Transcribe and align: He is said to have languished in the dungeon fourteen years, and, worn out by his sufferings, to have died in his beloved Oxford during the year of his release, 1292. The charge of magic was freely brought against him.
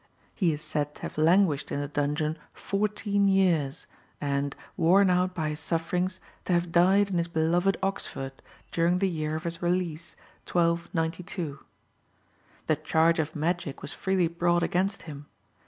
He 0.33 0.51
is 0.51 0.63
said 0.63 0.95
to 0.95 1.03
have 1.03 1.15
languished 1.15 1.71
in 1.71 1.79
the 1.79 1.87
dungeon 1.87 2.39
fourteen 2.55 3.27
years, 3.27 3.85
and, 4.19 4.55
worn 4.75 5.11
out 5.11 5.35
by 5.35 5.49
his 5.49 5.59
sufferings, 5.59 6.19
to 6.45 6.53
have 6.53 6.71
died 6.71 7.11
in 7.11 7.19
his 7.19 7.27
beloved 7.27 7.77
Oxford 7.83 8.41
during 8.71 8.97
the 8.97 9.07
year 9.07 9.35
of 9.35 9.43
his 9.43 9.61
release, 9.61 10.15
1292. 10.51 11.59
The 12.65 12.77
charge 12.77 13.19
of 13.19 13.35
magic 13.35 13.83
was 13.83 13.93
freely 13.93 14.27
brought 14.27 14.63
against 14.63 15.03
him. 15.03 15.27